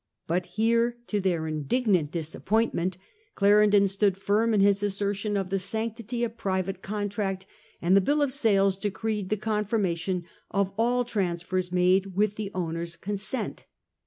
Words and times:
But 0.25 0.47
here, 0.57 0.97
to 1.05 1.19
their 1.19 1.45
indignant 1.45 2.09
disappointment, 2.09 2.97
Clarendon 3.35 3.87
stood 3.87 4.17
firm 4.17 4.51
in 4.51 4.59
his 4.59 4.81
assertion 4.81 5.37
of 5.37 5.51
the 5.51 5.59
sanctity 5.59 6.23
of 6.23 6.39
private 6.39 6.81
contract, 6.81 7.45
and 7.83 7.95
the 7.95 8.01
Bill 8.01 8.23
of 8.23 8.33
Sales 8.33 8.79
decreed 8.79 9.29
the 9.29 9.37
confirmation 9.37 10.25
of 10.49 10.73
all 10.75 11.05
transfers 11.05 11.71
made 11.71 12.15
with 12.15 12.33
the 12.35 12.49
owners' 12.55 12.95
consent. 12.95 13.67